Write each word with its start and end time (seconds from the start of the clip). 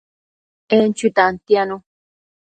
En 0.77 0.89
chui 0.97 1.11
tantianu 1.17 1.75